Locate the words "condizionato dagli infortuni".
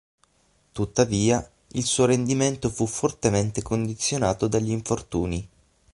3.61-5.47